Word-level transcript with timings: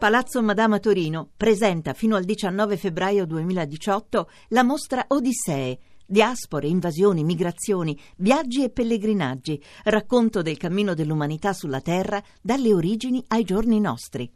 Palazzo 0.00 0.40
Madama 0.40 0.78
Torino 0.78 1.28
presenta 1.36 1.92
fino 1.92 2.16
al 2.16 2.24
19 2.24 2.78
febbraio 2.78 3.26
2018 3.26 4.30
la 4.48 4.62
mostra 4.62 5.04
Odissee. 5.08 5.78
Diaspore, 6.06 6.68
invasioni, 6.68 7.22
migrazioni, 7.22 7.94
viaggi 8.16 8.64
e 8.64 8.70
pellegrinaggi, 8.70 9.62
racconto 9.84 10.40
del 10.40 10.56
cammino 10.56 10.94
dell'umanità 10.94 11.52
sulla 11.52 11.82
Terra 11.82 12.22
dalle 12.40 12.72
origini 12.72 13.22
ai 13.28 13.44
giorni 13.44 13.78
nostri. 13.78 14.32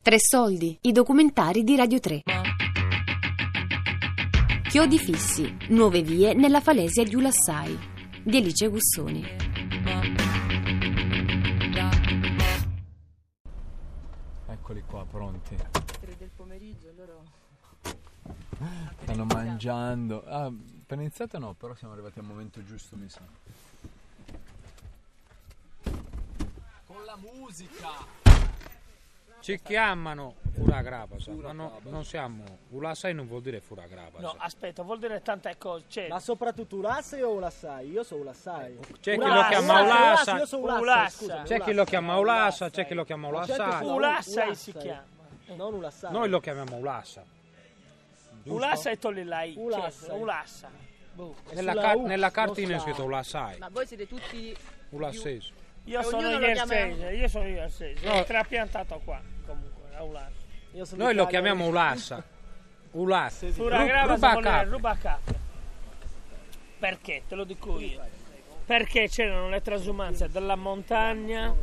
Tre 0.00 0.16
soldi, 0.20 0.78
i 0.82 0.92
documentari 0.92 1.64
di 1.64 1.74
Radio 1.74 1.98
3. 1.98 2.22
Chiodi 4.74 4.98
fissi, 4.98 5.56
nuove 5.68 6.02
vie 6.02 6.34
nella 6.34 6.60
falesia 6.60 7.04
di 7.04 7.14
Ulassai, 7.14 7.78
di 8.24 8.38
Alice 8.38 8.66
Gussoni. 8.66 9.24
Eccoli 14.48 14.82
qua, 14.82 15.06
pronti. 15.06 15.54
Tre 15.54 16.16
del 16.18 16.30
pomeriggio, 16.34 16.92
loro... 16.96 17.22
Stanno 19.02 19.24
mangiando. 19.26 20.24
Ah, 20.24 20.46
appena 20.46 21.02
iniziato 21.02 21.38
no, 21.38 21.54
però 21.54 21.76
siamo 21.76 21.92
arrivati 21.92 22.18
al 22.18 22.24
momento 22.24 22.60
giusto, 22.64 22.96
mi 22.96 23.08
sa. 23.08 23.22
Con 26.84 27.04
la 27.04 27.16
musica! 27.16 28.23
Ci 29.44 29.60
chiamano 29.60 30.36
Furagrabasa, 30.54 31.30
ma 31.32 31.52
no, 31.52 31.78
non 31.82 32.02
siamo. 32.06 32.44
Ulasai 32.70 33.12
non 33.12 33.26
vuol 33.26 33.42
dire 33.42 33.60
Furagrabasa. 33.60 34.22
No, 34.24 34.34
aspetta, 34.38 34.82
vuol 34.82 34.98
dire 34.98 35.20
tante 35.20 35.54
cose. 35.58 35.84
Cioè, 35.86 36.08
Ma 36.08 36.18
soprattutto 36.18 36.76
Ulassai 36.76 37.20
o 37.20 37.32
Ulassai? 37.32 37.90
Io 37.90 38.02
sono 38.04 38.22
Ulassai. 38.22 38.78
C'è 39.02 39.18
chi 39.18 39.26
lo 39.26 39.46
chiama 39.46 39.82
Ulassa, 39.82 40.38
Io 40.38 40.46
sono 40.46 40.62
Ulassai, 40.62 40.80
Ulassa. 40.82 41.10
scusa. 41.18 41.42
c'è 41.42 41.60
chi 41.60 41.72
lo 41.74 41.84
chiama 41.84 42.16
Ulassa, 42.16 42.70
c'è 42.70 42.86
chi 42.86 42.94
lo 42.94 43.04
chiama 43.04 43.28
Ma 43.28 43.36
Ulassai. 43.36 43.56
sono 43.82 43.94
Ulassai 43.96 44.44
Ulassai. 44.46 44.54
si 44.54 44.72
chiama. 44.72 45.04
Non 45.56 45.74
Ulassai. 45.74 46.10
Noi 46.12 46.28
lo 46.30 46.40
chiamiamo 46.40 46.76
Ulassa. 46.76 47.22
Ulassa 48.44 48.90
e 48.90 48.98
togli 48.98 49.24
la 49.24 49.42
I. 49.42 49.54
Ulassa. 49.58 50.06
Cioè, 50.06 50.18
Ulassa. 50.18 50.70
Boh. 51.12 51.34
Nella, 51.52 51.74
car- 51.74 51.98
nella 51.98 52.30
cartina 52.30 52.76
è 52.76 52.78
scritto 52.78 53.04
Ulassai, 53.04 53.58
Ma 53.58 53.68
voi 53.68 53.86
siete 53.86 54.08
tutti 54.08 54.56
Ulassese. 54.88 55.52
Io 55.84 56.00
E 56.00 56.02
sono 56.02 56.16
ognuno 56.16 56.38
lo 56.38 56.46
iersese, 56.46 57.10
io 57.10 57.28
sono 57.28 57.46
iersese. 57.46 58.06
No. 58.06 58.14
Ho 58.14 58.24
trapiantato 58.24 59.02
qua, 59.04 59.20
Noi 60.96 61.14
lo 61.14 61.26
chiamiamo 61.26 61.66
Ulassa. 61.66 62.22
Ulassa. 62.92 63.46
Furagrabasa 63.48 64.14
ruba 64.14 64.30
vuol 64.30 64.42
dire 64.42 64.50
capre. 64.54 64.70
ruba 64.70 64.96
capre. 65.00 65.38
Perché? 66.78 67.22
Te 67.28 67.34
lo 67.34 67.44
dico 67.44 67.78
io. 67.80 68.00
Perché 68.66 69.08
c'erano 69.08 69.48
le 69.48 69.60
trasumanze 69.60 70.28
dalla 70.28 70.56
montagna 70.56 71.54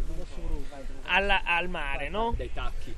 alla- 1.06 1.42
al 1.44 1.68
mare, 1.68 2.10
no? 2.10 2.34
Dai 2.36 2.52
tacchi. 2.54 2.96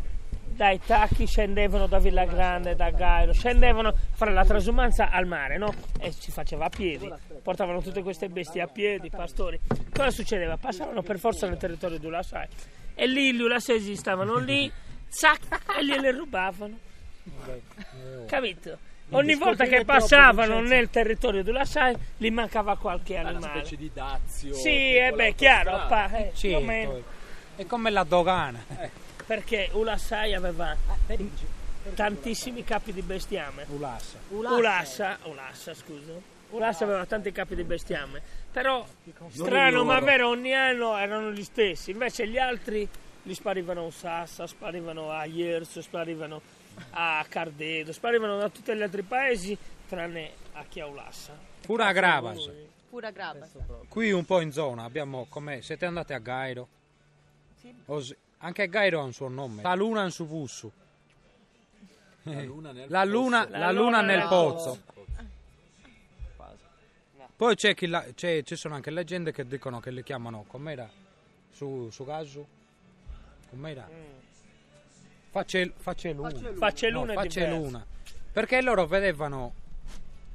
dai 0.55 0.79
tacchi 0.85 1.25
scendevano 1.25 1.87
da 1.87 1.97
Villa 1.97 2.25
Grande, 2.25 2.75
da 2.75 2.91
Gairo, 2.91 3.33
scendevano 3.33 3.87
a 3.89 3.93
fare 4.11 4.31
la 4.33 4.45
trasumanza 4.45 5.09
al 5.09 5.25
mare, 5.25 5.57
no? 5.57 5.73
E 5.99 6.11
si 6.11 6.29
faceva 6.29 6.65
a 6.65 6.69
piedi, 6.69 7.11
portavano 7.41 7.81
tutte 7.81 8.03
queste 8.03 8.29
bestie 8.29 8.61
a 8.61 8.67
piedi, 8.67 9.09
pastori. 9.09 9.59
Cosa 9.91 10.11
succedeva? 10.11 10.55
Passavano 10.57 11.01
per 11.01 11.17
forza 11.17 11.47
nel 11.47 11.57
territorio 11.57 11.97
di 11.97 12.05
Ulassai 12.05 12.47
e 12.93 13.07
lì 13.07 13.33
gli 13.33 13.41
ulassesi 13.41 13.95
stavano 13.95 14.37
lì, 14.37 14.71
zac, 15.13 15.41
e 15.77 15.85
gliele 15.85 16.11
rubavano. 16.11 16.77
Capito? 18.27 18.77
Ogni 19.11 19.35
volta 19.35 19.65
che 19.65 19.85
passavano 19.85 20.59
nel 20.61 20.89
territorio 20.89 21.43
di 21.43 21.49
Ulassai 21.49 21.95
gli 22.17 22.31
mancava 22.31 22.77
qualche 22.77 23.17
Una 23.17 23.29
animale. 23.29 23.59
specie 23.59 23.75
di 23.75 23.91
dazio. 23.93 24.53
Sì, 24.53 24.61
tipo 24.93 25.05
eh 25.05 25.11
beh, 25.15 25.35
chiaro, 25.35 25.85
pa, 25.87 26.09
eh, 26.11 26.31
Sì, 26.33 26.47
più 26.47 26.57
o 26.57 26.61
meno. 26.61 26.89
poi- 26.91 27.03
è 27.57 27.65
come 27.65 27.89
la 27.91 28.03
dogana. 28.03 28.63
perché 29.25 29.69
Ulassai 29.73 30.33
aveva 30.33 30.75
tantissimi 31.93 32.63
capi 32.63 32.91
di 32.91 33.01
bestiame. 33.01 33.65
Ulassa. 33.69 34.17
Ulassa, 34.29 35.17
Ulassa, 35.23 35.73
scusa. 35.73 36.11
Ulassa 36.49 36.83
aveva 36.83 37.05
tanti 37.05 37.31
capi 37.31 37.55
di 37.55 37.63
bestiame, 37.63 38.21
però 38.51 38.85
strano 39.31 39.83
ma 39.83 39.99
vero 39.99 40.29
ogni 40.29 40.53
anno 40.53 40.95
erano 40.97 41.31
gli 41.31 41.43
stessi, 41.43 41.91
invece 41.91 42.27
gli 42.27 42.37
altri 42.37 42.87
li 43.23 43.33
sparivano 43.33 43.81
a 43.81 43.85
Usassa, 43.85 44.47
sparivano 44.47 45.11
a 45.11 45.25
Ierso, 45.25 45.81
sparivano 45.81 46.41
a 46.91 47.25
Cardedo, 47.27 47.91
sparivano 47.91 48.37
da 48.37 48.49
tutti 48.49 48.73
gli 48.75 48.81
altri 48.81 49.01
paesi 49.03 49.57
tranne 49.87 50.31
a 50.53 50.63
chi 50.67 50.79
a 50.79 50.87
Ulassa. 50.87 51.37
Furagrabasa. 51.61 52.51
pura 52.89 53.09
graba. 53.11 53.47
Qui 53.87 54.11
un 54.11 54.25
po' 54.25 54.39
in 54.41 54.51
zona 54.51 54.83
abbiamo 54.83 55.25
come 55.29 55.61
siete 55.61 55.85
andati 55.85 56.13
a 56.13 56.19
Gairo? 56.19 56.67
Os- 57.85 58.15
anche 58.39 58.67
Gairo 58.67 58.99
ha 58.99 59.03
un 59.03 59.13
suo 59.13 59.29
nome. 59.29 59.61
La 59.63 59.73
luna 59.73 60.03
in 60.03 60.11
su 60.11 60.25
bussu. 60.27 60.71
La 62.23 62.41
luna 62.43 62.71
nel 62.71 62.85
La 62.89 63.03
luna, 63.03 63.47
La 63.49 63.57
la 63.57 63.71
luna 63.71 64.01
nel 64.01 64.27
pozzo. 64.27 64.79
Poi 67.35 67.55
c'è 67.55 67.73
chi 67.73 67.87
la- 67.87 68.05
c'è- 68.13 68.43
ci 68.43 68.55
sono 68.55 68.75
anche 68.75 68.91
leggende 68.91 69.31
che 69.31 69.45
dicono 69.47 69.79
che 69.79 69.89
li 69.91 70.03
chiamano 70.03 70.43
com'era 70.47 70.87
su, 71.51 71.89
su 71.89 72.05
Gasu? 72.05 72.45
Com'era? 73.53 73.87
Face, 75.29 75.73
face 75.77 76.11
luna. 76.11 76.31
Face 76.57 76.89
No, 76.89 76.99
luna 77.01 77.11
è 77.13 77.15
face 77.15 77.39
diverso. 77.41 77.55
luna. 77.61 77.85
Perché 78.31 78.61
loro 78.61 78.87
vedevano 78.87 79.53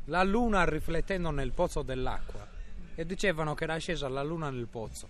la 0.05 0.23
luna 0.23 0.65
riflettendo 0.65 1.31
nel 1.31 1.51
pozzo 1.51 1.83
dell'acqua 1.83 2.47
e 2.95 3.05
dicevano 3.05 3.55
che 3.55 3.65
era 3.65 3.77
scesa 3.79 4.09
la 4.09 4.23
luna 4.23 4.51
nel 4.51 4.69
pozzo. 4.69 5.09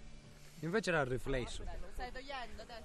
Invece 0.61 0.89
era 0.91 1.03
il 1.03 1.07
riflesso. 1.07 1.63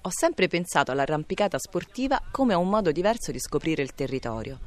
Ho 0.02 0.10
sempre 0.12 0.50
pensato 0.50 0.92
all'arrampicata 0.92 1.58
sportiva 1.58 2.22
come 2.30 2.54
a 2.54 2.58
un 2.58 2.68
modo 2.68 2.92
diverso 2.92 3.32
di 3.32 3.40
scoprire 3.40 3.82
il 3.82 3.94
territorio. 3.94 4.60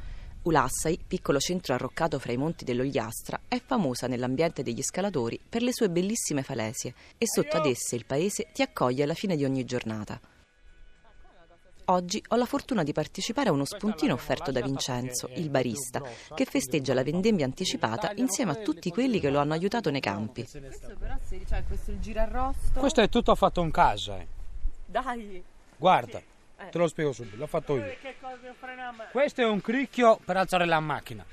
Ulassai, 0.42 0.98
piccolo 1.06 1.38
centro 1.38 1.74
arroccato 1.74 2.18
fra 2.18 2.32
i 2.32 2.36
monti 2.38 2.64
dell'Ogliastra, 2.64 3.40
è 3.46 3.60
famosa 3.60 4.06
nell'ambiente 4.06 4.62
degli 4.62 4.82
scalatori 4.82 5.38
per 5.46 5.60
le 5.60 5.72
sue 5.74 5.90
bellissime 5.90 6.42
falesie 6.42 6.94
e 7.18 7.26
sotto 7.26 7.58
ad 7.58 7.66
esse 7.66 7.94
il 7.94 8.06
paese 8.06 8.48
ti 8.54 8.62
accoglie 8.62 9.02
alla 9.02 9.14
fine 9.14 9.36
di 9.36 9.44
ogni 9.44 9.64
giornata. 9.66 10.18
Oggi 11.88 12.20
ho 12.28 12.36
la 12.36 12.46
fortuna 12.46 12.82
di 12.82 12.92
partecipare 12.92 13.48
a 13.48 13.52
uno 13.52 13.64
spuntino 13.64 14.12
offerto 14.12 14.50
da 14.50 14.60
Vincenzo, 14.60 15.28
il 15.34 15.48
barista, 15.50 16.02
che 16.34 16.44
festeggia 16.44 16.94
la 16.94 17.04
vendemmia 17.04 17.44
anticipata 17.44 18.10
insieme 18.16 18.50
a 18.50 18.54
tutti 18.56 18.90
quelli 18.90 19.20
che 19.20 19.30
lo 19.30 19.38
hanno 19.38 19.52
aiutato 19.52 19.90
nei 19.90 20.00
campi. 20.00 20.44
Questo 20.44 20.96
però 20.98 21.14
si 21.22 21.44
cioè 21.48 21.62
questo 21.64 21.92
il 21.92 22.00
girarrosto. 22.00 22.80
Questo 22.80 23.02
è 23.02 23.08
tutto 23.08 23.36
fatto 23.36 23.62
in 23.62 23.70
casa. 23.70 24.18
eh. 24.18 24.26
Dai. 24.84 25.44
Guarda, 25.76 26.20
te 26.70 26.78
lo 26.78 26.88
spiego 26.88 27.12
subito, 27.12 27.36
l'ho 27.36 27.46
fatto 27.46 27.76
io. 27.76 27.94
Questo 29.12 29.42
è 29.42 29.44
un 29.44 29.60
cricchio 29.60 30.18
per 30.24 30.38
alzare 30.38 30.66
la 30.66 30.80
macchina. 30.80 31.24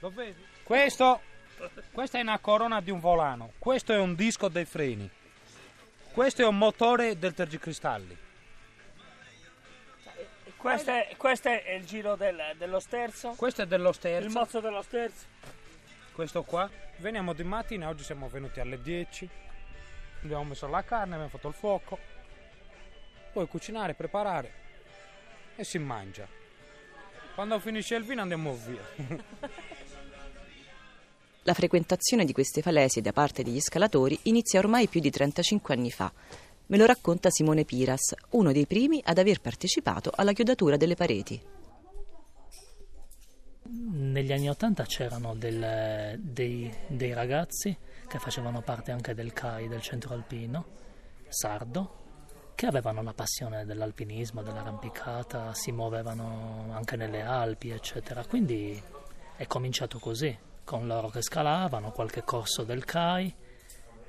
Lo 0.00 0.10
vedi? 0.10 0.38
Questo, 0.64 1.20
questa 1.92 2.18
è 2.18 2.20
una 2.20 2.38
corona 2.40 2.82
di 2.82 2.90
un 2.90 3.00
volano. 3.00 3.52
Questo 3.58 3.94
è 3.94 3.98
un 3.98 4.14
disco 4.14 4.48
dei 4.48 4.66
freni. 4.66 5.08
Questo 6.12 6.42
è 6.42 6.46
un 6.46 6.58
motore 6.58 7.18
del 7.18 7.32
tergicristalli. 7.32 8.18
Questo 10.64 10.90
è, 10.92 11.14
questo 11.18 11.48
è 11.50 11.72
il 11.78 11.84
giro 11.84 12.16
del- 12.16 12.54
dello 12.56 12.80
sterzo, 12.80 13.34
Questo 13.36 13.60
è 13.62 13.66
dello 13.66 13.90
il 13.90 13.94
sterzo. 13.94 14.38
mozzo 14.38 14.60
dello 14.60 14.80
sterzo. 14.80 15.26
Questo 16.12 16.42
qua. 16.42 16.70
Veniamo 16.96 17.34
di 17.34 17.42
mattina, 17.44 17.88
oggi 17.90 18.02
siamo 18.02 18.28
venuti 18.28 18.60
alle 18.60 18.80
10. 18.80 19.28
Abbiamo 20.22 20.44
messo 20.44 20.66
la 20.66 20.82
carne, 20.82 21.12
abbiamo 21.16 21.28
fatto 21.28 21.48
il 21.48 21.54
fuoco. 21.54 21.98
Poi 23.34 23.46
cucinare, 23.46 23.92
preparare 23.92 24.52
e 25.56 25.64
si 25.64 25.76
mangia. 25.76 26.26
Quando 27.34 27.58
finisce 27.58 27.96
il 27.96 28.04
vino 28.04 28.22
andiamo 28.22 28.54
via. 28.54 28.82
La 31.42 31.52
frequentazione 31.52 32.24
di 32.24 32.32
queste 32.32 32.62
falesie 32.62 33.02
da 33.02 33.12
parte 33.12 33.42
degli 33.42 33.60
scalatori 33.60 34.18
inizia 34.22 34.60
ormai 34.60 34.88
più 34.88 35.00
di 35.00 35.10
35 35.10 35.74
anni 35.74 35.90
fa. 35.90 36.10
Me 36.66 36.78
lo 36.78 36.86
racconta 36.86 37.30
Simone 37.30 37.64
Piras, 37.64 38.14
uno 38.30 38.50
dei 38.50 38.66
primi 38.66 39.00
ad 39.04 39.18
aver 39.18 39.40
partecipato 39.40 40.10
alla 40.14 40.32
chiodatura 40.32 40.76
delle 40.76 40.94
pareti. 40.94 41.40
Negli 43.66 44.32
anni 44.32 44.48
Ottanta 44.48 44.84
c'erano 44.84 45.34
del- 45.34 46.18
dei, 46.20 46.72
dei 46.86 47.12
ragazzi 47.12 47.76
che 48.06 48.18
facevano 48.18 48.62
parte 48.62 48.92
anche 48.92 49.14
del 49.14 49.32
CAI 49.32 49.68
del 49.68 49.80
centro 49.80 50.14
alpino 50.14 50.64
sardo, 51.28 52.02
che 52.54 52.66
avevano 52.66 53.02
la 53.02 53.12
passione 53.12 53.64
dell'alpinismo, 53.64 54.42
dell'arrampicata, 54.42 55.52
si 55.54 55.72
muovevano 55.72 56.68
anche 56.72 56.96
nelle 56.96 57.22
Alpi, 57.22 57.70
eccetera. 57.70 58.24
Quindi 58.24 58.80
è 59.36 59.46
cominciato 59.46 59.98
così, 59.98 60.36
con 60.62 60.86
loro 60.86 61.08
che 61.08 61.20
scalavano, 61.20 61.90
qualche 61.90 62.22
corso 62.22 62.62
del 62.62 62.84
CAI, 62.84 63.34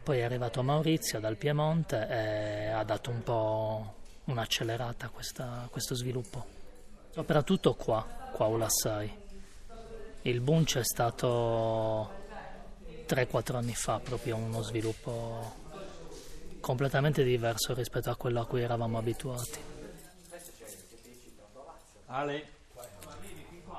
poi 0.05 0.19
è 0.19 0.21
arrivato 0.21 0.61
Maurizio 0.61 1.19
dal 1.19 1.35
Piemonte 1.35 2.07
e 2.07 2.67
ha 2.67 2.83
dato 2.83 3.09
un 3.09 3.23
po' 3.23 3.93
un'accelerata 4.25 5.07
a 5.07 5.67
questo 5.67 5.95
sviluppo. 5.95 6.45
Soprattutto 7.09 7.73
qua, 7.73 8.05
qua 8.31 8.45
a 8.45 8.49
Ulassai. 8.49 9.17
Il 10.21 10.41
boom 10.41 10.63
c'è 10.63 10.83
stato 10.83 12.11
3-4 13.07 13.55
anni 13.55 13.73
fa, 13.73 13.97
proprio 13.97 14.35
uno 14.35 14.61
sviluppo 14.61 15.55
completamente 16.59 17.23
diverso 17.23 17.73
rispetto 17.73 18.11
a 18.11 18.15
quello 18.15 18.41
a 18.41 18.45
cui 18.45 18.61
eravamo 18.61 18.99
abituati. 18.99 19.59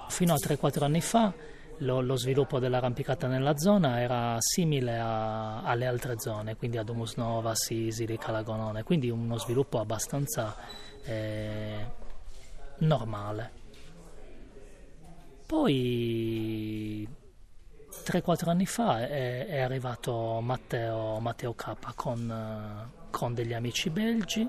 Fino 0.08 0.34
a 0.34 0.36
3-4 0.36 0.82
anni 0.82 1.00
fa 1.00 1.32
lo, 1.78 2.00
lo 2.00 2.16
sviluppo 2.16 2.58
dell'arrampicata 2.58 3.26
nella 3.26 3.56
zona 3.56 4.00
era 4.00 4.36
simile 4.38 4.98
a- 4.98 5.62
alle 5.62 5.86
altre 5.86 6.18
zone, 6.18 6.56
quindi 6.56 6.78
ad 6.78 6.88
Humus 6.88 7.14
Nova, 7.16 7.54
Sisili, 7.54 8.16
Calagonone, 8.18 8.82
quindi 8.82 9.10
uno 9.10 9.38
sviluppo 9.38 9.78
abbastanza 9.78 10.56
eh, 11.04 11.86
normale. 12.78 13.64
Poi 15.46 17.08
3-4 18.04 18.48
anni 18.48 18.66
fa 18.66 19.06
è, 19.06 19.46
è 19.46 19.60
arrivato 19.60 20.40
Matteo, 20.40 21.18
Matteo 21.20 21.54
K 21.54 21.94
con, 21.94 22.90
con 23.10 23.34
degli 23.34 23.52
amici 23.52 23.90
belgi 23.90 24.48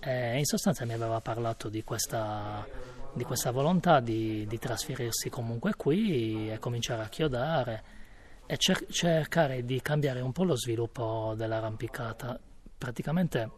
e 0.00 0.38
in 0.38 0.44
sostanza 0.44 0.84
mi 0.84 0.92
aveva 0.92 1.20
parlato 1.20 1.68
di 1.68 1.82
questa, 1.82 2.66
di 3.18 3.24
questa 3.24 3.50
volontà 3.50 4.00
di, 4.00 4.46
di 4.46 4.58
trasferirsi 4.58 5.28
comunque 5.28 5.74
qui 5.74 6.50
e 6.50 6.58
cominciare 6.58 7.02
a 7.02 7.08
chiodare 7.08 7.82
e 8.46 8.56
cer- 8.56 8.90
cercare 8.90 9.64
di 9.64 9.82
cambiare 9.82 10.20
un 10.20 10.32
po' 10.32 10.44
lo 10.44 10.56
sviluppo 10.56 11.34
dell'arrampicata, 11.36 12.40
praticamente 12.78 13.50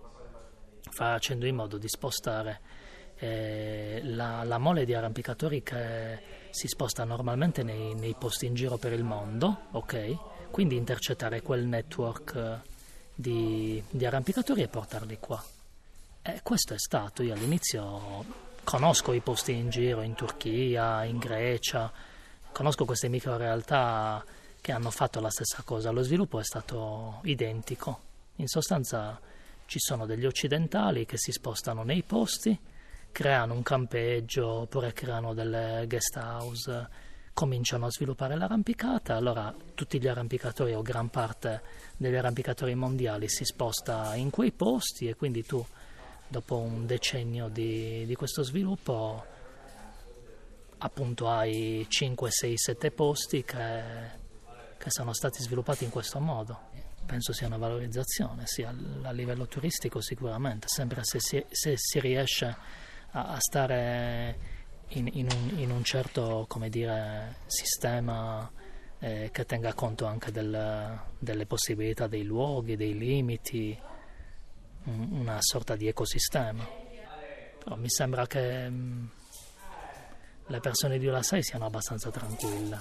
facendo 0.91 1.47
in 1.47 1.55
modo 1.55 1.79
di 1.79 1.89
spostare 1.89 2.61
eh, 3.17 4.01
la, 4.03 4.43
la 4.45 4.59
mole 4.59 4.85
di 4.85 4.95
arrampicatori 4.95 5.63
che 5.63 6.19
si 6.51 6.67
sposta 6.67 7.05
normalmente 7.05 7.63
nei, 7.63 7.95
nei 7.95 8.17
posti 8.19 8.47
in 8.47 8.55
giro 8.55 8.79
per 8.79 8.93
il 8.93 9.05
mondo, 9.05 9.67
ok? 9.73 10.51
Quindi 10.51 10.77
intercettare 10.77 11.43
quel 11.43 11.67
network 11.67 12.35
eh, 12.35 12.69
di, 13.15 13.81
di 13.89 14.07
arrampicatori 14.07 14.63
e 14.63 14.69
portarli 14.69 15.19
qua. 15.21 15.41
E 16.23 16.41
questo 16.43 16.75
è 16.75 16.79
stato, 16.79 17.23
io 17.23 17.35
all'inizio 17.35 18.49
conosco 18.65 19.13
i 19.13 19.21
posti 19.21 19.53
in 19.53 19.71
giro 19.71 20.03
in 20.03 20.15
Turchia, 20.15 21.05
in 21.05 21.19
Grecia, 21.19 21.93
conosco 22.53 22.85
queste 22.85 23.09
micro 23.09 23.37
realtà 23.37 24.25
che 24.61 24.73
hanno 24.73 24.91
fatto 24.91 25.21
la 25.21 25.31
stessa 25.31 25.63
cosa, 25.65 25.91
lo 25.91 26.03
sviluppo 26.03 26.39
è 26.39 26.45
stato 26.45 27.21
identico. 27.25 28.01
In 28.37 28.47
sostanza 28.47 29.19
ci 29.67 29.79
sono 29.79 30.07
degli 30.07 30.27
occidentali 30.27 31.07
che 31.07 31.17
si 31.17 31.33
spostano 31.33 31.83
nei 31.83 32.03
posti, 32.03 32.59
creano 33.13 33.55
un 33.55 33.63
campeggio 33.63 34.47
oppure 34.47 34.93
creano 34.93 35.33
delle 35.35 35.85
guest 35.89 36.17
house, 36.17 36.89
cominciano 37.33 37.87
a 37.87 37.91
sviluppare 37.91 38.37
l'arrampicata, 38.37 39.17
allora 39.17 39.55
tutti 39.75 40.01
gli 40.01 40.09
arrampicatori 40.09 40.75
o 40.75 40.83
gran 40.83 41.09
parte 41.09 41.63
degli 41.97 42.15
arrampicatori 42.15 42.75
mondiali 42.75 43.29
si 43.29 43.45
sposta 43.45 44.15
in 44.15 44.31
quei 44.31 44.53
posti 44.53 45.09
e 45.09 45.15
quindi 45.15 45.45
tu 45.45 45.65
dopo 46.31 46.57
un 46.59 46.87
decennio 46.87 47.49
di, 47.49 48.07
di 48.07 48.15
questo 48.15 48.45
sviluppo 48.45 49.25
appunto 50.79 51.29
hai 51.29 51.85
5, 51.89 52.31
6, 52.31 52.57
7 52.57 52.91
posti 52.93 53.43
che, 53.43 53.83
che 54.79 54.91
sono 54.91 55.13
stati 55.13 55.43
sviluppati 55.43 55.85
in 55.85 55.91
questo 55.91 56.21
modo. 56.21 56.69
Penso 57.05 57.33
sia 57.33 57.49
una 57.49 57.57
valorizzazione, 57.57 58.47
sia 58.47 58.73
a, 59.03 59.11
livello 59.11 59.47
turistico 59.47 60.01
sicuramente, 60.01 60.69
sempre 60.69 61.01
se 61.03 61.19
si, 61.19 61.45
se 61.49 61.75
si 61.77 61.99
riesce 61.99 62.57
a, 63.11 63.33
a 63.33 63.41
stare 63.41 64.39
in, 64.89 65.09
in, 65.13 65.29
un, 65.31 65.59
in, 65.59 65.71
un, 65.73 65.83
certo 65.83 66.47
dire, 66.69 67.39
sistema 67.47 68.49
eh, 69.01 69.31
che 69.33 69.45
tenga 69.45 69.75
conto 69.75 70.07
anche 70.07 70.31
del, 70.31 71.01
delle 71.19 71.47
possibilità 71.47 72.07
dei 72.07 72.23
luoghi, 72.23 72.77
dei 72.77 72.97
limiti, 72.97 73.77
una 74.85 75.39
sorta 75.41 75.77
di 75.77 75.87
ecosistema. 75.87 76.67
Però 77.63 77.77
mi 77.77 77.91
sembra 77.91 78.27
che 78.27 78.69
mh, 78.69 79.11
le 80.47 80.61
persone 80.61 80.99
di 80.99 81.09
Olasai 81.09 81.43
siano 81.43 81.67
abbastanza 81.67 82.11
tranquille. 82.11 82.79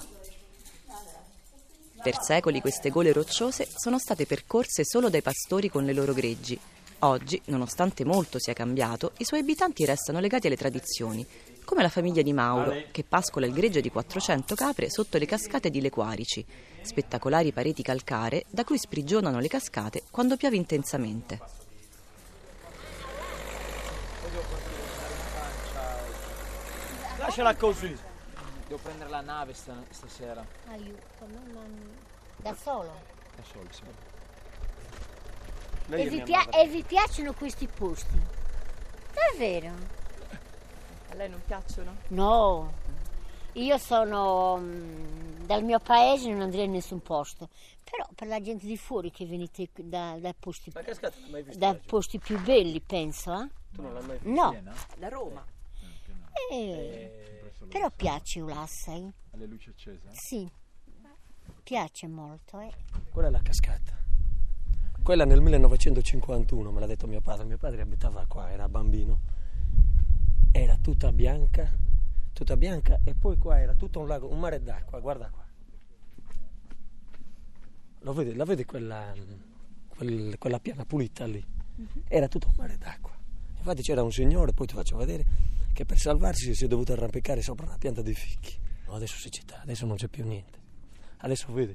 Per 2.01 2.15
secoli 2.21 2.61
queste 2.61 2.89
gole 2.89 3.11
rocciose 3.11 3.67
sono 3.75 3.99
state 3.99 4.25
percorse 4.25 4.85
solo 4.85 5.09
dai 5.09 5.21
pastori 5.21 5.69
con 5.69 5.83
le 5.83 5.93
loro 5.93 6.13
greggi. 6.13 6.57
Oggi, 6.99 7.41
nonostante 7.45 8.05
molto 8.05 8.39
sia 8.39 8.53
cambiato, 8.53 9.11
i 9.17 9.25
suoi 9.25 9.41
abitanti 9.41 9.85
restano 9.85 10.19
legati 10.19 10.47
alle 10.47 10.57
tradizioni, 10.57 11.25
come 11.63 11.81
la 11.81 11.89
famiglia 11.89 12.21
di 12.21 12.33
Mauro, 12.33 12.73
che 12.91 13.03
pascola 13.03 13.45
il 13.45 13.53
greggio 13.53 13.79
di 13.79 13.91
400 13.91 14.55
capre 14.55 14.89
sotto 14.89 15.17
le 15.17 15.25
cascate 15.25 15.69
di 15.69 15.81
Lequarici, 15.81 16.45
spettacolari 16.81 17.51
pareti 17.51 17.83
calcaree 17.83 18.45
da 18.49 18.63
cui 18.63 18.77
sprigionano 18.77 19.39
le 19.39 19.47
cascate 19.47 20.03
quando 20.09 20.35
piove 20.35 20.55
intensamente. 20.55 21.67
Lasciala 27.41 27.55
così. 27.55 27.97
Devo 28.67 28.79
prendere 28.83 29.09
la 29.09 29.21
nave 29.21 29.53
sta- 29.53 29.81
stasera. 29.91 30.45
Aiuto, 30.67 31.25
non- 31.27 31.95
da 32.35 32.53
solo. 32.53 32.93
Da 33.35 33.43
solo, 33.49 33.67
sì. 33.71 33.83
E 35.95 36.07
vi, 36.09 36.21
pia- 36.21 36.49
e 36.49 36.67
vi 36.67 36.83
piacciono 36.83 37.33
questi 37.33 37.65
posti? 37.67 38.19
Davvero? 39.13 39.71
A 41.11 41.13
lei 41.15 41.29
non 41.29 41.41
piacciono? 41.45 41.95
No, 42.09 42.73
io 43.53 43.77
sono 43.77 44.57
mm, 44.57 45.45
dal 45.45 45.63
mio 45.63 45.79
paese, 45.79 46.29
non 46.29 46.41
andrei 46.41 46.65
in 46.65 46.71
nessun 46.71 47.01
posto. 47.01 47.47
Però 47.89 48.05
per 48.13 48.27
la 48.27 48.41
gente 48.41 48.67
di 48.67 48.77
fuori 48.77 49.11
che 49.11 49.25
venite 49.25 49.69
qui 49.71 49.87
da, 49.87 50.17
da 50.19 50.35
posti, 50.37 50.71
da 51.55 51.73
posti 51.85 52.19
più 52.19 52.37
belli, 52.41 52.81
penso, 52.81 53.33
eh? 53.33 53.47
Tu 53.73 53.81
non 53.81 53.93
l'hai 53.93 54.03
mai 54.03 54.17
vista? 54.21 54.29
No? 54.61 54.73
Da 54.97 55.07
Roma. 55.07 55.43
Eh, 56.51 57.18
però 57.67 57.89
piace 57.91 58.39
Ulassai. 58.41 59.11
Alle 59.31 59.45
luci 59.45 59.69
accese? 59.69 60.09
Sì, 60.11 60.49
piace 61.63 62.07
molto, 62.07 62.59
eh. 62.59 62.71
Quella 63.11 63.27
è 63.27 63.31
la 63.31 63.41
cascata. 63.41 63.97
Quella 65.01 65.25
nel 65.25 65.41
1951 65.41 66.71
me 66.71 66.79
l'ha 66.79 66.85
detto 66.85 67.07
mio 67.07 67.21
padre. 67.21 67.45
Mio 67.45 67.57
padre 67.57 67.81
abitava 67.81 68.25
qua, 68.27 68.51
era 68.51 68.67
bambino. 68.69 69.21
Era 70.51 70.77
tutta 70.77 71.11
bianca, 71.11 71.71
tutta 72.33 72.57
bianca 72.57 72.99
e 73.03 73.13
poi 73.13 73.37
qua 73.37 73.59
era 73.59 73.75
tutto 73.75 73.99
un 73.99 74.07
lago, 74.07 74.31
un 74.31 74.39
mare 74.39 74.61
d'acqua, 74.61 74.99
guarda 74.99 75.29
qua. 75.29 75.45
Lo 78.01 78.13
vedi, 78.13 78.33
la 78.35 78.45
vedi 78.45 78.65
quella, 78.65 79.13
quel- 79.87 80.37
quella 80.37 80.59
piana 80.59 80.85
pulita 80.85 81.25
lì? 81.25 81.43
Era 82.07 82.27
tutto 82.27 82.47
un 82.47 82.55
mare 82.57 82.77
d'acqua. 82.77 83.11
Infatti 83.57 83.81
c'era 83.81 84.01
un 84.03 84.11
signore, 84.11 84.53
poi 84.53 84.67
ti 84.67 84.73
faccio 84.73 84.95
vedere, 84.97 85.25
che 85.79 85.85
per 85.85 85.97
salvarsi 85.97 86.53
si 86.53 86.65
è 86.65 86.67
dovuto 86.67 86.91
arrampicare 86.91 87.41
sopra 87.41 87.65
una 87.65 87.77
pianta 87.77 88.01
di 88.01 88.13
fichi. 88.13 88.53
No, 88.87 88.95
adesso 88.95 89.15
si 89.15 89.31
città, 89.31 89.61
adesso 89.61 89.85
non 89.85 89.95
c'è 89.95 90.09
più 90.09 90.25
niente. 90.25 90.59
Adesso 91.19 91.53
vedi, 91.53 91.73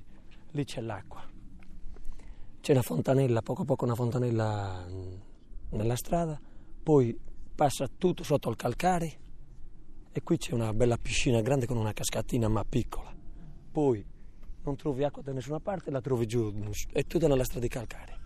lì 0.50 0.64
c'è 0.66 0.82
l'acqua. 0.82 1.26
C'è 2.61 2.73
una 2.73 2.82
fontanella, 2.82 3.40
poco 3.40 3.62
a 3.62 3.64
poco 3.64 3.87
una 3.87 3.94
fontanella 3.94 4.84
mm, 4.87 5.14
nella 5.70 5.96
strada, 5.96 6.38
poi 6.82 7.18
passa 7.54 7.88
tutto 7.96 8.25
sotto 8.25 8.50
il 8.50 8.56
calcare 8.56 9.18
e 10.12 10.23
qui 10.23 10.37
c'è 10.37 10.52
una 10.52 10.75
bella 10.75 10.99
piscina 10.99 11.40
grande 11.40 11.64
con 11.64 11.78
una 11.78 11.94
cascatina 11.94 12.46
ma 12.49 12.62
piccola. 12.62 13.11
Poi 13.73 14.04
non 14.64 14.76
trovi 14.76 15.02
acqua 15.02 15.23
da 15.23 15.32
nessuna 15.32 15.61
parte, 15.61 15.90
la 15.90 16.02
trovi 16.02 16.26
giù, 16.26 16.52
è 16.92 17.06
tutta 17.06 17.26
nella 17.26 17.44
strada 17.44 17.61
di 17.62 17.68
calcare. 17.68 18.18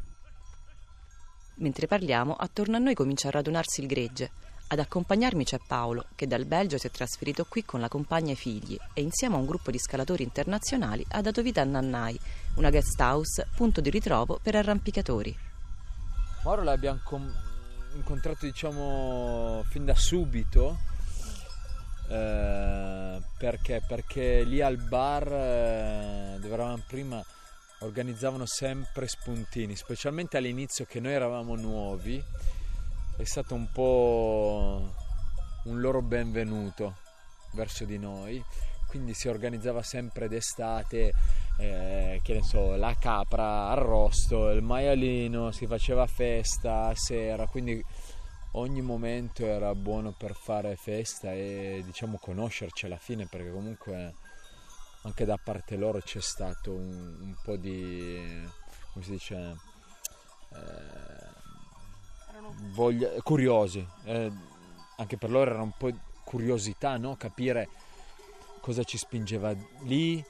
Mentre 1.59 1.87
parliamo, 1.87 2.35
attorno 2.35 2.75
a 2.75 2.81
noi 2.81 2.95
comincia 2.95 3.29
a 3.29 3.31
radunarsi 3.31 3.81
il 3.81 3.87
gregge. 3.87 4.48
Ad 4.71 4.81
accompagnarmi 4.81 5.45
c'è 5.45 5.59
Paolo, 5.67 6.05
che 6.15 6.27
dal 6.27 6.45
Belgio 6.45 6.77
si 6.77 6.87
è 6.87 6.91
trasferito 6.91 7.47
qui 7.49 7.65
con 7.65 7.81
la 7.81 7.89
compagna 7.89 8.29
e 8.29 8.33
i 8.33 8.37
figli 8.37 8.79
e 8.93 9.01
insieme 9.01 9.35
a 9.35 9.39
un 9.39 9.47
gruppo 9.47 9.71
di 9.71 9.79
scalatori 9.79 10.23
internazionali 10.23 11.07
ha 11.13 11.23
dato 11.23 11.41
vita 11.41 11.63
a 11.63 11.65
Nannai, 11.65 12.21
una 12.57 12.69
guest 12.69 13.01
house, 13.01 13.47
punto 13.57 13.81
di 13.81 13.89
ritrovo 13.89 14.39
per 14.43 14.57
arrampicatori. 14.57 15.35
Mauro 16.45 16.63
l'abbiamo 16.63 17.01
com- 17.03 17.35
incontrato 17.95 18.45
diciamo 18.45 19.65
fin 19.71 19.87
da 19.87 19.95
subito 19.95 20.77
eh, 22.11 23.23
perché, 23.39 23.83
perché 23.87 24.45
lì 24.45 24.61
al 24.61 24.77
bar 24.77 25.33
eh, 25.33 26.37
dove 26.41 26.53
eravamo 26.53 26.83
prima 26.87 27.25
organizzavano 27.81 28.45
sempre 28.45 29.09
spuntini, 29.09 29.77
specialmente 29.77 30.37
all'inizio 30.37 30.85
che 30.85 31.01
noi 31.01 31.13
eravamo 31.13 31.57
nuovi, 31.57 32.23
è 33.19 33.25
stato 33.25 33.57
un 33.57 33.69
po' 33.73 34.95
un 35.65 35.81
loro 35.81 36.03
benvenuto 36.03 36.99
verso 37.55 37.85
di 37.85 37.99
noi, 37.99 38.41
quindi 38.87 39.13
si 39.13 39.27
organizzava 39.27 39.83
sempre 39.83 40.29
d'estate, 40.29 41.13
eh, 41.59 42.21
che 42.23 42.35
ne 42.35 42.43
so, 42.45 42.77
la 42.77 42.95
capra 42.97 43.71
arrosto, 43.71 44.51
il 44.51 44.63
maialino, 44.63 45.51
si 45.51 45.67
faceva 45.67 46.07
festa 46.07 46.87
a 46.87 46.95
sera, 46.95 47.49
quindi 47.49 47.85
ogni 48.53 48.83
momento 48.83 49.45
era 49.45 49.75
buono 49.75 50.15
per 50.17 50.35
fare 50.35 50.77
festa 50.77 51.33
e 51.33 51.83
diciamo 51.85 52.19
conoscerci 52.19 52.87
alla 52.87 52.99
fine 52.99 53.27
perché 53.27 53.51
comunque 53.51 54.15
anche 55.03 55.25
da 55.25 55.39
parte 55.43 55.77
loro 55.77 55.99
c'è 56.01 56.21
stato 56.21 56.73
un, 56.73 57.17
un 57.21 57.35
po' 57.43 57.57
di, 57.57 58.17
come 58.93 59.05
si 59.05 59.11
dice, 59.11 59.57
eh, 60.55 61.38
voglia, 62.73 63.11
curiosi, 63.23 63.87
eh, 64.05 64.31
anche 64.97 65.17
per 65.17 65.31
loro 65.31 65.51
era 65.51 65.63
un 65.63 65.73
po' 65.77 65.91
curiosità, 66.25 66.97
no? 66.97 67.17
capire 67.17 67.69
cosa 68.61 68.83
ci 68.85 68.99
spingeva 68.99 69.55
lì 69.83 70.23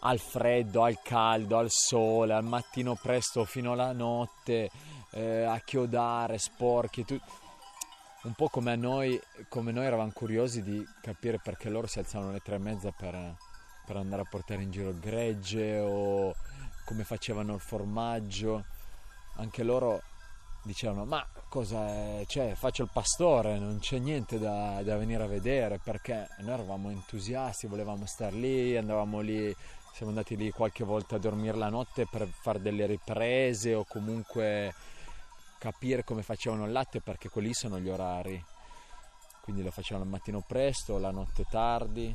al 0.00 0.18
freddo, 0.18 0.82
al 0.82 1.00
caldo, 1.02 1.58
al 1.58 1.70
sole, 1.70 2.34
al 2.34 2.44
mattino 2.44 2.94
presto 2.94 3.44
fino 3.44 3.72
alla 3.72 3.92
notte, 3.92 4.70
eh, 5.10 5.42
a 5.42 5.58
chiodare, 5.60 6.38
sporchi, 6.38 7.04
tu... 7.04 7.18
un 8.22 8.32
po' 8.34 8.48
come 8.48 8.76
noi, 8.76 9.20
come 9.48 9.72
noi 9.72 9.86
eravamo 9.86 10.12
curiosi 10.12 10.62
di 10.62 10.86
capire 11.00 11.40
perché 11.42 11.70
loro 11.70 11.86
si 11.86 11.98
alzavano 11.98 12.30
alle 12.30 12.40
tre 12.40 12.56
e 12.56 12.58
mezza 12.58 12.90
per, 12.90 13.34
per 13.86 13.96
andare 13.96 14.22
a 14.22 14.28
portare 14.28 14.62
in 14.62 14.70
giro 14.70 14.90
il 14.90 14.98
gregge 14.98 15.78
o 15.78 16.34
come 16.84 17.02
facevano 17.02 17.54
il 17.54 17.60
formaggio, 17.60 18.64
anche 19.36 19.62
loro 19.62 20.02
dicevano 20.66 21.04
ma 21.04 21.26
cosa? 21.48 22.24
Cioè, 22.26 22.54
faccio 22.54 22.82
il 22.82 22.90
pastore, 22.92 23.58
non 23.58 23.78
c'è 23.78 23.98
niente 23.98 24.38
da, 24.38 24.82
da, 24.82 24.98
venire 24.98 25.22
a 25.22 25.28
vedere 25.28 25.78
perché 25.82 26.28
noi 26.40 26.52
eravamo 26.52 26.90
entusiasti, 26.90 27.66
volevamo 27.66 28.04
star 28.04 28.34
lì, 28.34 28.76
andavamo 28.76 29.20
lì, 29.20 29.54
siamo 29.94 30.10
andati 30.10 30.36
lì 30.36 30.50
qualche 30.50 30.84
volta 30.84 31.16
a 31.16 31.18
dormire 31.18 31.56
la 31.56 31.70
notte 31.70 32.06
per 32.06 32.26
fare 32.28 32.60
delle 32.60 32.84
riprese 32.84 33.74
o 33.74 33.84
comunque 33.88 34.74
capire 35.58 36.04
come 36.04 36.22
facevano 36.22 36.66
il 36.66 36.72
latte 36.72 37.00
perché 37.00 37.30
quelli 37.30 37.54
sono 37.54 37.78
gli 37.78 37.88
orari. 37.88 38.44
Quindi 39.40 39.62
lo 39.62 39.70
facevano 39.70 40.04
al 40.04 40.10
mattino 40.10 40.42
presto, 40.46 40.98
la 40.98 41.12
notte 41.12 41.44
tardi. 41.48 42.14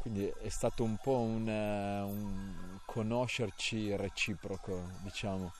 Quindi 0.00 0.26
è 0.26 0.48
stato 0.48 0.82
un 0.82 0.96
po' 1.00 1.18
un, 1.18 1.46
un 1.46 2.78
conoscerci 2.84 3.94
reciproco, 3.94 4.82
diciamo 5.02 5.52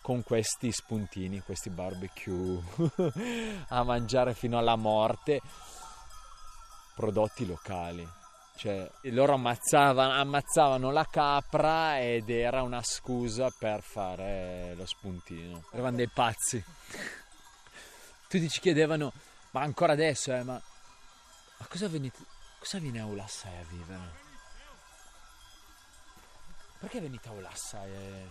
con 0.00 0.22
questi 0.22 0.72
spuntini, 0.72 1.40
questi 1.40 1.70
barbecue 1.70 2.60
a 3.68 3.82
mangiare 3.82 4.34
fino 4.34 4.58
alla 4.58 4.76
morte, 4.76 5.40
prodotti 6.94 7.46
locali. 7.46 8.06
Cioè, 8.56 8.90
loro 9.04 9.34
ammazzavano, 9.34 10.12
ammazzavano 10.12 10.90
la 10.90 11.06
capra 11.10 11.98
ed 11.98 12.28
era 12.28 12.60
una 12.62 12.82
scusa 12.82 13.50
per 13.58 13.80
fare 13.82 14.74
lo 14.74 14.84
spuntino. 14.84 15.64
Erano 15.72 15.96
dei 15.96 16.08
pazzi. 16.08 16.62
Tutti 18.28 18.48
ci 18.50 18.60
chiedevano, 18.60 19.12
ma 19.52 19.62
ancora 19.62 19.94
adesso, 19.94 20.34
eh, 20.34 20.42
ma, 20.42 20.60
ma 21.56 21.66
cosa, 21.68 21.88
venite, 21.88 22.18
cosa 22.58 22.78
viene 22.78 23.00
a 23.00 23.06
Ulassai 23.06 23.56
a 23.56 23.64
vivere? 23.68 24.28
Perché 26.80 27.00
venite 27.00 27.28
a 27.28 27.32
Ulassai? 27.32 27.90
E... 27.90 28.30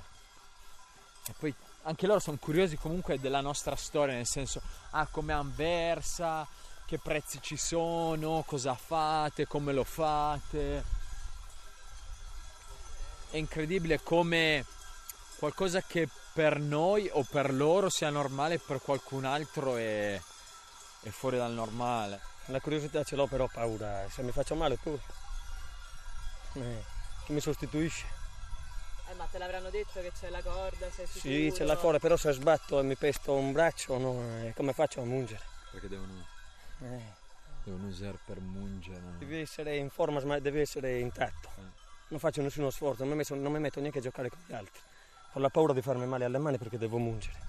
E 1.30 1.34
poi 1.38 1.54
anche 1.84 2.08
loro 2.08 2.20
sono 2.20 2.38
curiosi 2.38 2.76
comunque 2.76 3.20
della 3.20 3.42
nostra 3.42 3.76
storia, 3.76 4.16
nel 4.16 4.26
senso, 4.26 4.62
ah, 4.92 5.06
come 5.06 5.32
Anversa, 5.32 6.48
che 6.86 6.98
prezzi 6.98 7.40
ci 7.40 7.56
sono, 7.56 8.44
cosa 8.48 8.74
fate, 8.74 9.46
come 9.46 9.74
lo 9.74 9.84
fate. 9.84 10.84
È 13.30 13.38
incredibile 13.38 14.02
come 14.02 14.66
qualcosa 15.38 15.82
che 15.82 16.10
per 16.34 16.60
noi 16.60 17.08
o 17.12 17.24
per 17.24 17.54
loro 17.54 17.90
sia 17.90 18.10
normale, 18.10 18.58
per 18.58 18.82
qualcun 18.82 19.26
altro 19.26 19.76
è, 19.76 20.20
è 21.02 21.10
fuori 21.10 21.38
dal 21.38 21.54
normale. 21.54 22.20
La 22.46 22.60
curiosità 22.60 23.04
ce 23.04 23.16
l'ho, 23.16 23.28
però 23.28 23.48
paura. 23.48 24.08
Se 24.10 24.24
mi 24.24 24.32
faccio 24.32 24.56
male 24.56 24.78
pure. 24.78 25.02
Eh, 26.54 26.84
chi 27.26 27.34
mi 27.34 27.40
sostituisce? 27.40 28.19
Ma 29.20 29.26
te 29.26 29.38
l'avranno 29.38 29.70
detto 29.70 30.00
che 30.00 30.14
c'è 30.18 30.30
la 30.30 30.42
corda, 30.42 30.90
sei 30.92 31.06
sicuro? 31.06 31.34
Sì, 31.34 31.52
c'è 31.54 31.66
la 31.66 31.76
corda, 31.76 32.00
però 32.00 32.16
se 32.16 32.32
sbatto 32.32 32.80
e 32.80 32.84
mi 32.84 32.96
pesto 32.96 33.34
un 33.34 33.52
braccio, 33.52 33.98
no, 33.98 34.24
eh, 34.46 34.54
come 34.56 34.72
faccio 34.72 35.02
a 35.02 35.04
mungere? 35.04 35.42
Perché 35.72 35.90
devono, 35.90 36.26
eh. 36.84 37.02
devono 37.66 37.88
usare 37.88 38.18
per 38.26 38.40
mungere. 38.40 39.02
Devi 39.18 39.42
essere 39.42 39.76
in 39.76 39.90
forma, 39.90 40.24
ma 40.24 40.40
devi 40.40 40.62
essere 40.62 41.00
intatto. 41.00 41.50
Eh. 41.58 41.62
Non 42.08 42.20
faccio 42.20 42.42
nessuno 42.42 42.70
sforzo, 42.70 43.04
non 43.04 43.12
mi, 43.12 43.18
metto, 43.18 43.36
non 43.36 43.52
mi 43.52 43.60
metto 43.60 43.82
neanche 43.82 44.00
a 44.00 44.02
giocare 44.02 44.30
con 44.30 44.40
gli 44.46 44.54
altri. 44.54 44.80
Ho 45.34 45.40
la 45.40 45.50
paura 45.50 45.74
di 45.74 45.82
farmi 45.82 46.06
male 46.06 46.24
alle 46.24 46.38
mani 46.38 46.58
perché 46.58 46.78
devo 46.78 46.98
mungere. 46.98 47.49